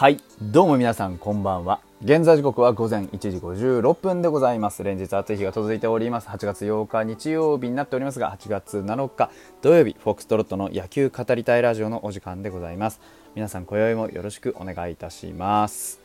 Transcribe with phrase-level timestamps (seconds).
[0.00, 0.16] はい。
[0.40, 1.78] どうも皆さんこんばんは。
[2.02, 4.82] 現在時刻は午前1時56分でございます。
[4.82, 6.28] 連日暑い日が続いております。
[6.28, 12.98] 8月8日日曜日になっておりますが8月7日土曜日フォックストロットの野球語りたいラジオのお時間でございます。
[13.34, 16.00] 皆さん今宵もよろしくお願いいたします。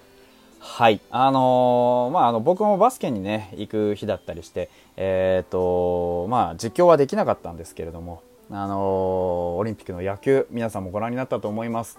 [0.59, 0.99] はい。
[1.09, 11.97] あのー、まああの僕もバスケにね行く日だったりしてえっ、ー、とまあ実況はできなかったんですけれどもあのー、オリンピックの野球皆さんもご覧になったと思います。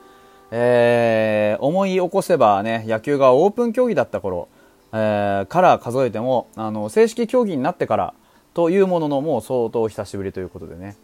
[0.51, 4.49] えー、思い起こせばね、野球がオープン競技だった頃、
[4.93, 8.15] えー、から数えても、あの、正式競技になってから
[8.55, 10.97] というもののもう相当久しぶりということでね。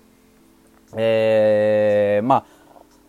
[0.94, 2.44] えー、まあ、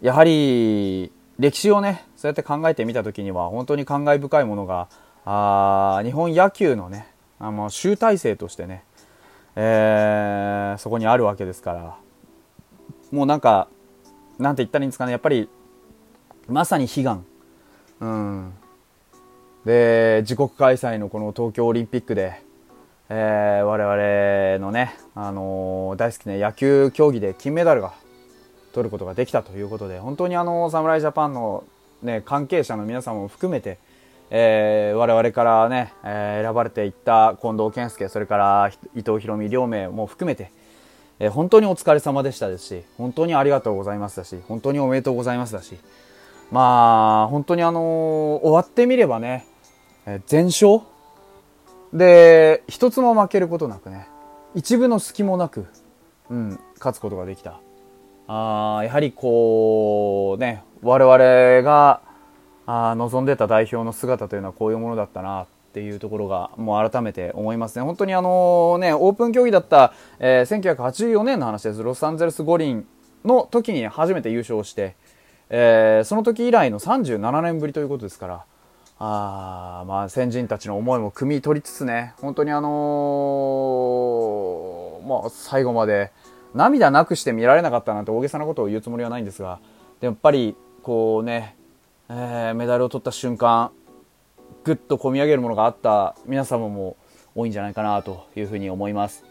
[0.02, 4.88] やはり、歴史をね、そうやって考えてみたときには、本当に感慨深いものが、
[5.26, 7.08] あ日本野球のね、
[7.40, 8.84] あの集大成としてね、
[9.56, 11.98] えー、そこにあるわけですから、
[13.12, 13.68] もうなんか、
[14.40, 15.50] なんて言ったらいいんですかね、やっぱり
[16.48, 17.26] まさに悲願、
[18.02, 18.54] うん、
[19.66, 22.42] で自国開催のこの東京オリンピックで、
[23.10, 27.94] えー、我々のね、あのー、大好きな野球競技で金メダルが
[28.74, 31.64] 取ることができたということで本当にあの侍ジャパンの、
[32.02, 33.78] ね、関係者の皆さんも含めて、
[34.30, 40.52] えー、我々からね、えー、選ばれていった近藤健介それから伊藤大海両名も含めて、
[41.20, 45.78] えー、本当にお疲れ様でしたですし本当にありがとうございましたし本当におめでとうございますだし
[46.54, 47.84] まあ、本当にあのー、
[48.44, 49.48] 終わってみればね、
[50.06, 50.82] え全勝？
[51.92, 54.08] で、一つも負けることなくね、
[54.54, 55.66] 一部の隙もなく、
[56.30, 57.60] うん、勝つことができた。
[58.28, 62.02] あやはりこう、ね、我々が
[62.68, 67.84] あ望んでた代表の姿というのはこういうものだったなっていうところがもう改めて思いますね。
[67.84, 71.82] 本当にあのね、オープン競技だった、えー、1984年の話です。
[71.82, 72.86] ロサンゼルス五輪
[73.26, 74.96] の時に初めて優勝して、
[75.56, 78.44] えー、その時以来の37年ぶりということですから、
[78.98, 86.12] あまあ先人たちの思いも汲み取りつつね、本当にあのー、まあ最後まで
[86.56, 89.60] 涙なくして見られなかったなんて大げさなことを言うつもりはないんですが、
[90.02, 91.56] やっぱりこうね、
[92.10, 93.70] えー、メダルを取った瞬間、
[94.64, 96.98] ぐっと込み上げるものがあった皆様も
[97.36, 99.24] 多いんじゃないかなというふうに思います。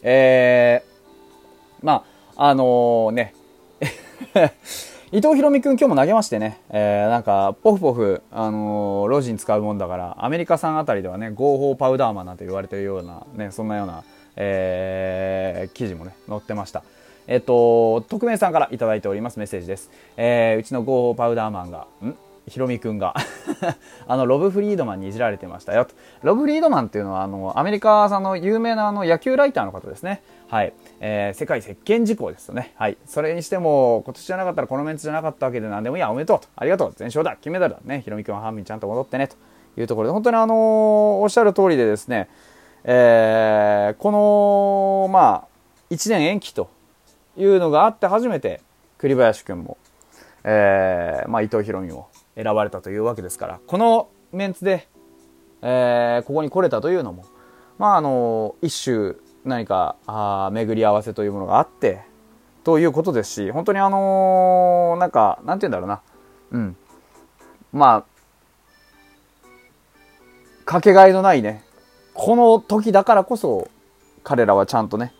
[0.00, 2.04] えー、ま
[2.36, 3.34] あ、あのー、ね、
[5.12, 14.02] 伊藤博美君今日も投げましてね、えー、なんか、ポフポフ、あのー、ロジに使うもんだから、アメリカ産あたりではね、合法パウダーマンなんて言われてるような、ね、そんなような、
[14.36, 16.82] えー、記事もね、載ってました。
[17.26, 19.90] えっと、匿名さんからいただいておりますメッセージです。
[20.16, 22.14] えー、うちの合法パウダーマンが、ん？
[22.46, 23.14] ヒロミくんが
[24.06, 25.86] あの、ロブ・フリードマンにいじられてましたよ。
[26.22, 30.22] ロブ・フリードマンっていうのは、あの、アメリカさんの有名なあの野球ライターの方ですね。
[30.48, 30.72] はい。
[31.00, 32.74] えー、世界石鹸事項ですよね。
[32.76, 32.98] はい。
[33.06, 36.48] それにしても、今年じゃなかったらこのメンツじゃなかったわけで何でもいいや、おめでとうと。
[36.56, 36.92] ありがとう。
[36.94, 37.36] 全勝だ。
[37.40, 37.80] 金メダルだ。
[37.84, 38.02] ね。
[38.02, 39.28] ヒロミくんはハンミンちゃんと戻ってね。
[39.28, 39.36] と
[39.78, 40.56] いうところで、本当にあのー、
[41.22, 42.28] おっしゃる通りでですね、
[42.84, 45.48] えー、この、まあ、
[45.90, 46.68] 1年延期と
[47.36, 48.60] いうのがあって初めて、
[48.98, 49.78] 栗林くんも、
[50.44, 54.88] えー、まあ、伊藤博美も選ばれたというわけですから、このメンツで、
[55.62, 57.24] えー、ここに来れたというのも、
[57.78, 59.14] まあ、あの、一種
[59.44, 62.02] 何か、あ巡り合わせというものがあって、
[62.64, 66.00] ということですし、本当にあのー、なんか、なんて言うんだろうな。
[66.52, 66.76] うん。
[67.72, 68.04] まあ、
[70.64, 71.62] かけがえのないね、
[72.14, 73.68] この時だからこそ、
[74.22, 75.12] 彼らはちゃんとね、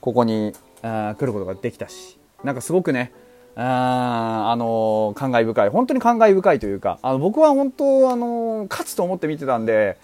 [0.00, 3.12] ここにあ来ることができたし、なんかすごくね、
[3.58, 5.68] あの、感慨深い。
[5.70, 9.96] 本当に感慨深いというか、あの僕は本当、あの、勝つと思って見てたんで、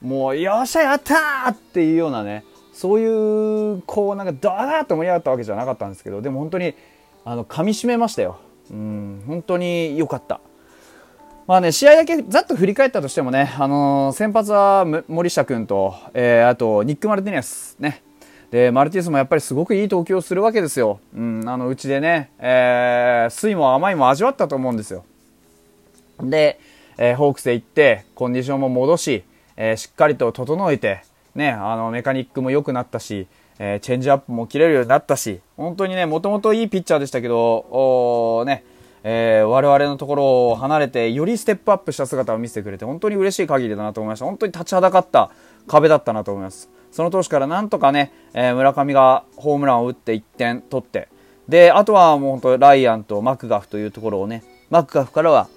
[0.00, 6.74] もう、よっしゃ、やったーっていうようなね、そういう、こう、なんか、ダーッと盛り上がったわけじゃなかったんですけど、でも本当に、
[7.24, 8.38] あの、噛み締めましたよ。
[8.70, 10.40] うん、本当に良かった。
[11.46, 18.02] まあね、試合だけざっと振り返ったとしてもね、あのー、先発は森下君と、えー、あと、ニック・マルティネス、ね、
[18.54, 21.00] で、マルティスもやっぱりすごくいい投球をするわけですよ。
[21.12, 25.04] うん、あの、うちでね、えー、酸も甘いも味わったと思うんですよ。
[26.20, 26.60] で、
[26.96, 29.24] えー、ホークスへ行って、コンディションも戻し、
[29.56, 31.02] えー、しっかりと整えて、
[31.34, 33.26] ね、あの、メカニックも良くなったし、
[33.58, 38.62] えー、チェンジアップも切れるようになったし、本当にね、もともといいピッチャーでしたけど、おね、
[39.02, 44.26] えー、我々のところを離れて、よりステップアップした姿を見せてくれて、本当に嬉しい限りだなと思いました。
[44.26, 45.32] 本当に立ちはだかった
[45.66, 46.70] 壁だったなと思います。
[46.94, 51.08] その投手からなんとかね、えー、村上がホームランを打って1点取って、
[51.48, 55.48] で、あとはもう本当ライアンとマクガフというところをね、マクガフからは、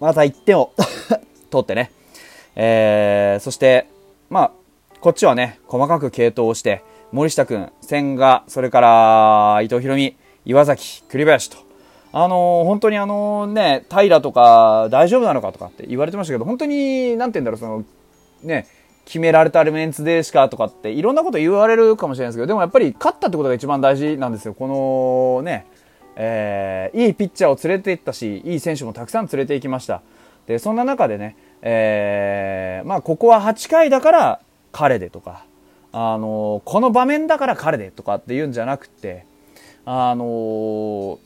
[0.00, 0.72] また1点を
[1.50, 1.92] 取ってね、
[2.56, 3.86] えー、そして、
[4.30, 4.50] まあ、
[5.02, 6.82] こっちはね、細かく継投をして、
[7.12, 10.16] 森下君、千賀、それから伊藤博美、
[10.46, 11.58] 岩崎、栗林と、
[12.14, 17.84] あのー、本当にあのね、平とか大丈夫なのかとかって言われてましたけど、本当に、なんて言うんだろう、その、
[18.42, 18.66] ね、
[19.04, 24.54] 決められたメンツでしかとかっていろんなこと言われるかもしれないですけど、でもやっぱり勝ったってことが一番大事なんですよ。
[24.54, 25.66] このね、
[26.16, 30.02] えー、いいピッチャーを連れて行ったし、いい選手もたくさん連れて行きました。
[30.46, 34.40] で、そんな中でね、えー、まあ、ここは8回だから
[34.72, 35.44] 彼でとか、
[35.92, 39.24] あのこの場面だから彼でとかって言うんじゃなくて、
[39.84, 41.18] あの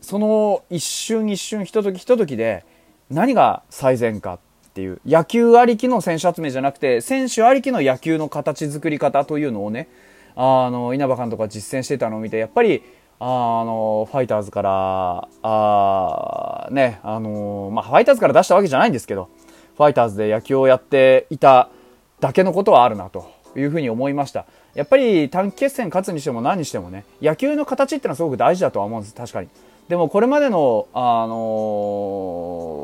[0.00, 2.64] その一瞬一瞬ひとときひとときで
[3.10, 4.38] 何が最善か
[4.74, 9.88] っていう野球ありきの選手集めじゃなくて選手ありきの野球の形作り方というのをね
[10.34, 12.82] あの稲葉監督が実践してたのを見てやっぱり
[13.20, 13.24] あ
[13.64, 19.30] のファイターズからあねあのまあ、ファイターズから出したわけじゃないんですけど
[19.76, 21.70] ファイターズで野球をやっていた
[22.18, 24.46] だけのことはあるなというふうに思いました。
[24.74, 29.48] やっぱり短期決戦勝つにしても何にしてもね、野球の形ってのはすごく大事だとは思うんです、確かに。
[29.88, 32.83] でもこれまでの、あのー、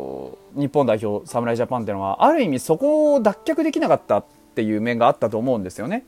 [0.55, 4.25] 日本代表、侍ジャパンっていうのは、ある意味そこを脱却できなかったっ
[4.55, 6.05] ていう面があったと思うんですよね。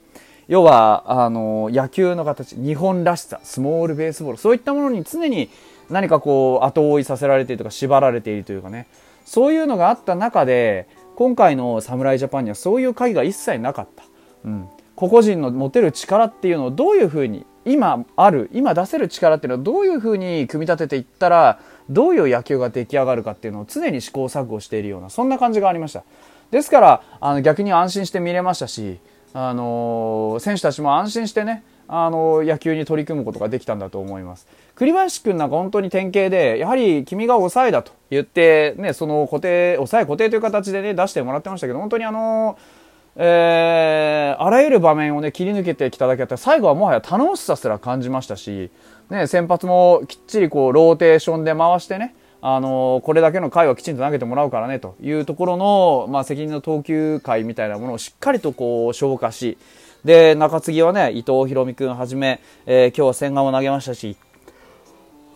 [0.48, 5.50] 要は、あの、野球の形、日本らしさ、スモールベースボール、そういったものに常に
[5.90, 8.86] 何かこう、後追いさせられているとか、縛られているというかね、
[9.24, 14.04] そういうのがあった中で、今回の侍ジャパンにはそういう鍵が一切なかった。
[14.44, 14.68] うん。
[14.96, 21.60] 個々人の持てる力っていうのをどういうふうに今ある今出せる力っていうのはどういうふうに組み立てていったら
[21.90, 26.04] どういう野球が出来上がるかっていうのを常に試行錯誤しているようなそんな感じがありました。
[26.50, 28.98] ですからあの逆に安心して見れましたし、
[29.32, 34.46] あの、選手たちも安心してねあの野球に取り組むことができたんだと思います。
[34.74, 42.82] 栗林君なんか本当に典型でやはり君が抑えだと言ってねその固定抑え固定という形でね出してもらってましたけど本当にあのー
[43.16, 48.70] えー、あらゆる場面をね、切り抜けてきただけあって、最後はもはや楽しさすら感じましたし、
[49.12, 59.58] ね、先発もきっちりこう、ローテーションで回してね、あの、これだけの回はきちんと投げてもらうからね、というところの、まあ、責任の投球回みたいなものをしっかりとこう、消化し、
[60.02, 64.16] で、中継ぎはね、伊藤博美君はじめ、えー、今日は千賀も投げましたし、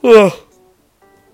[0.02, 0.32] うわ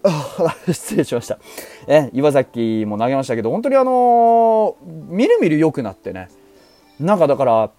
[0.66, 1.38] 失礼しました。
[1.86, 4.74] え、岩崎も投げましたけど、本当にあのー、
[5.08, 6.28] みるみる良くなってね。
[6.98, 7.70] なんかだから、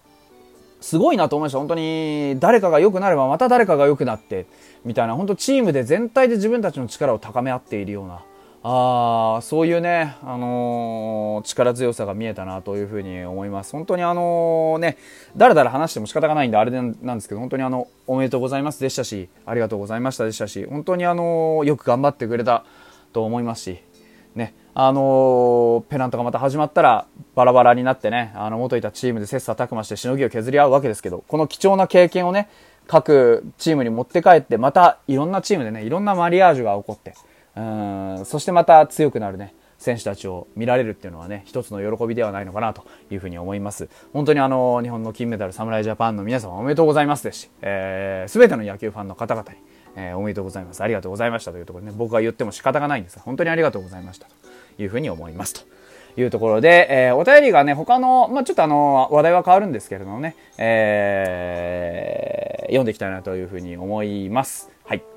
[0.84, 1.58] すごいなと思いました。
[1.58, 4.44] 本当に、誰かが良くなればまた誰かが良くなって、
[4.84, 8.22] みたいな、本当チームで全体で自分たちの力を高め合っているような、
[8.62, 13.72] あそういうね、あのー、力強さが見えたなというふうに思います。
[13.72, 14.98] 本当にあのね、
[15.34, 22.66] だらだら話しても仕方がないんであれなんですけど、本当にあの、おめでとうございますでしたし、ありがとうございましたでしたし、本当にあのよく頑張ってくれた
[23.14, 23.78] と思いますし、
[24.34, 32.48] ね、あのペナントがまた始まったらバラバラになってね、あの、元いたチームで切磋琢磨してしのぎを削り合うわけですけど、この貴重な経験をね、
[32.86, 37.14] 各チームに持って帰って、またいろんなチームでね、いろんなマリアージュが起こって、
[37.56, 43.88] うんそしてまた強くなるね選手たちを見られるっていうのはね一つの喜びではないのかなというふうに思います。
[44.12, 49.58] 本当にあの日本の金メダル侍ジャパンの皆様おめでとうございますですし、えー、全ての野球ファンの方々に、
[49.96, 50.82] えー、おめでとうございます。
[50.82, 53.16] ありがとうございましたというところでね僕が言っても仕方がないんです。
[53.16, 54.43] が本当にありがとうございましたと。
[54.78, 55.62] いうふうに思いますと
[56.20, 64.70] いうところで、えー、お便りがね、他の、まあ、ちょっとあの、話題は変わるんですけれどもね、えー、読んでいきたいなというふうに思います。
[64.84, 65.13] はい。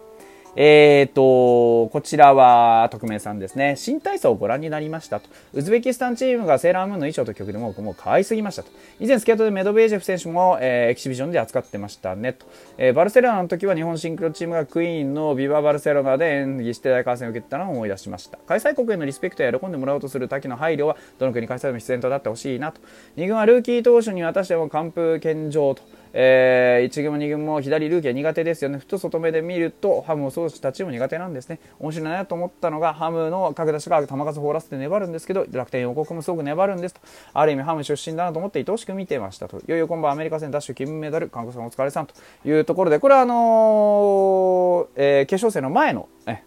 [0.60, 3.76] えっ、ー、と、こちらは匿名さんですね。
[3.78, 5.30] 新体操をご覧になりましたと。
[5.54, 8.72] ウズベキスタンチームがセーラームーンの衣装と曲でももう可愛すぎましたと。
[9.00, 12.48] 以前スケートでメドベージェフ選手も、えー、エキシビジョンで扱ってましたねと。
[12.80, 18.40] えー、バルセロナの時は日本シンクロチームがクイーンのビババルセロナで演技して大観戦を受けたのを思い出しました。
[18.48, 22.82] 開催国へのリスペクトや喜んでもらおうとする滝の配慮はどの国開催でも必然となってほしいなと。
[23.18, 25.84] 2軍はルーキー投手に渡しても完封献上と。
[26.14, 28.78] えー、1軍も2軍も左ルーキーは苦手ですよね。
[28.78, 31.60] ふと外目で見ると、ハムもそうしたチーム苦手なんですね。
[31.80, 37.02] 面白いなと思ったのが、ハムの各打者が球数を放らせて粘るんですけど、楽天予告もすごく粘るんですと。
[37.34, 39.58] ある意味ハム出身だなと思って愛おしく見てましたと。
[39.60, 42.14] いよいよ今晩アメリカ戦ダッシュ金メダル、韓国さんお疲れさんと
[42.46, 46.46] いうところで、これはあのー、えー、決勝戦の前の、ね、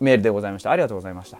[0.00, 0.70] メールでございました。
[0.70, 1.38] ありがとうございました。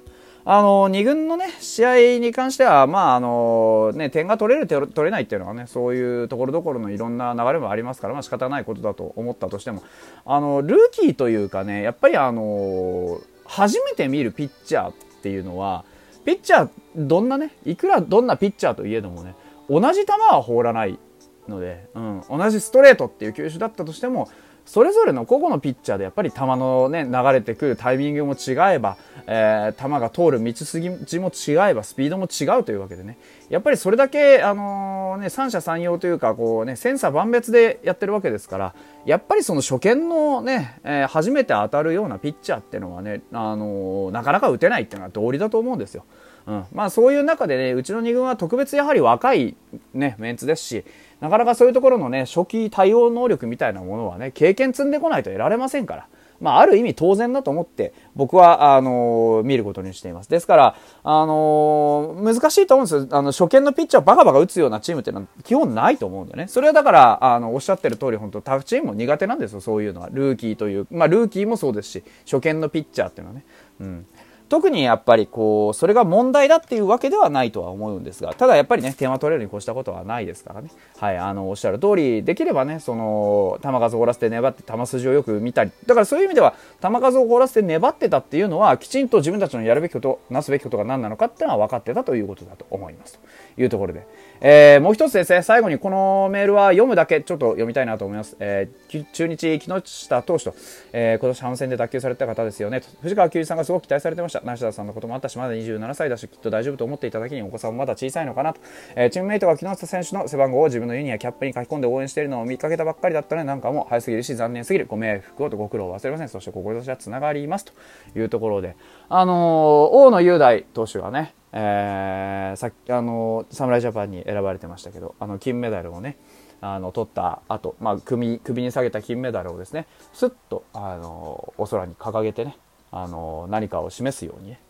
[0.51, 9.83] あの2軍の、ね、試合に関しては、まああのね、点が取れる、取れないっていうのは、ね、そういうところどころのいろんな流れもありますから、まあ仕方ないことだと思ったとしても。
[10.25, 15.85] あのルーキーというかねやっぱり、あの初めて見るピッチャーっていうのは
[16.25, 19.35] ピッチャーどんなねいくらどんなピッチャーといえどもね
[19.69, 20.99] 同じ球は放らない
[21.47, 24.31] ので、うん、同じストレートっていう球種だったとしても
[24.69, 33.17] それぞれの個々のピッチャーでやっぱり球のね、流れてくるタイミングも違えば、えー、球が通る道筋も違えば、スピードも違うというわけでね、
[33.49, 38.75] やっぱりそれだけ、あのー、ね、三者三様というか、こうね、千差万別でやってるわけですから、
[39.07, 46.05] やっぱりその初見のね、えー、初めて当たるようなピッチャーっていうのはね、あのー、なかなか打てないっていうのは道理だと思うんですよ。
[46.47, 49.55] うん、まあそういう中でね、うちの2軍は特別やはり若い
[49.95, 50.85] ね、メンツですし、
[51.21, 56.07] なかなかそういうところのね、初期対応能力みたいなものはね、経験積んでこないと得られませんから。
[56.41, 60.31] まあ、ある意味当然だと思って、僕は、あのー、見ることにしています。
[60.31, 63.19] ですから、あのー、難しいと思うんですよ。
[63.19, 66.47] あの、初見のピッチャーバカバカ打つようなチームっていうのは基本ないと思うんだよね。
[66.47, 70.11] それはだから、あの、おっしゃってる通り、本当タフチームも苦手なんですよ、そういうのは。
[70.13, 73.45] ルーキーという、まあ、ルーキーもそうですし、初見のピッチャーっていうのはね。
[73.81, 74.07] うん。
[74.49, 80.71] 特にやっぱりこう、それが問題だっていうわけではないとは思うんですが、ただやっぱりね、点は取れるに越したことはないですからね。
[80.99, 93.21] はい、あの、おっしゃる通り、できればね、その、球数を凍らせて粘って球筋をよく見たり、だからそういう意味では、球数を凍らせて粘ってたっていうのは、きちんと自分たちのやるべきこと、なすべきことが何なのかっていうのは分かってたということだと思います。
[93.59, 94.07] いうところで。
[94.41, 98.37] えー、もう一つですね、最後にこのメールは読むだけちょっと読みたいなと思います。
[98.39, 100.55] えー、中日木下投手と、
[100.93, 102.83] えー、今年反戦で脱臼された方ですよね。
[103.03, 104.41] 藤川球児さんがすごく期待されてました。
[104.43, 108.61] 梨田さんのこともあったし、まだ27歳だし、きっと大丈夫と思っていただけにお子さんもまだ小さいのかなと。
[108.95, 114.87] えー、チームメイトが木下選手の背番号を自分のユニやキャップに書き込んで応援しているのを見かけたばっかりだったので、なんかもう早すぎるし、残念すぎる。
[114.87, 116.29] ご迷惑をとご苦労を忘れません。
[116.29, 117.73] そして志はつながりますと
[118.17, 118.77] いうところで、
[119.09, 126.17] あのー、大野雄大投手がね、えー、さっきあの侍ジャパンに選ばれてましたけどあの金メダルをね
[126.61, 132.57] あの取った後、まあ首首に下げた金メダルをですねすっとあのお空に掲げてね
[132.91, 134.61] あの何かを示すようにね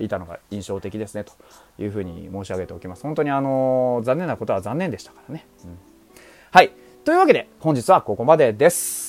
[0.00, 1.32] いたのが印象的ですねと
[1.78, 3.02] いうふうに申し上げておきます。
[3.04, 5.46] 本当にあの残念なことは残念でしたからね。
[5.64, 5.78] うん、
[6.50, 6.72] はい。
[7.04, 9.07] というわけで本日はここまでです。